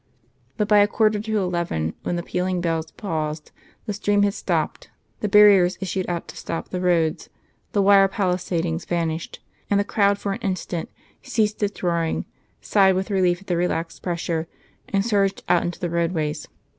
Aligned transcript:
But 0.57 0.67
by 0.67 0.79
a 0.79 0.87
quarter 0.87 1.19
to 1.19 1.37
eleven, 1.37 1.93
when 2.01 2.15
the 2.15 2.23
pealing 2.23 2.59
bells 2.59 2.89
paused, 2.89 3.51
the 3.85 3.93
stream 3.93 4.23
had 4.23 4.33
stopped, 4.33 4.89
the 5.19 5.29
barriers 5.29 5.77
issued 5.79 6.09
out 6.09 6.27
to 6.29 6.35
stop 6.35 6.69
the 6.69 6.81
roads, 6.81 7.29
the 7.73 7.83
wire 7.83 8.07
palisadings 8.07 8.83
vanished, 8.83 9.41
and 9.69 9.79
the 9.79 9.83
crowd 9.83 10.17
for 10.17 10.33
an 10.33 10.41
instant, 10.41 10.89
ceasing 11.21 11.57
its 11.65 11.83
roaring, 11.83 12.25
sighed 12.61 12.95
with 12.95 13.11
relief 13.11 13.41
at 13.41 13.45
the 13.45 13.55
relaxed 13.57 14.01
pressure, 14.01 14.47
and 14.89 15.05
surged 15.05 15.43
out 15.47 15.61
into 15.63 15.79
the 15.79 15.87
roadways. 15.91 16.47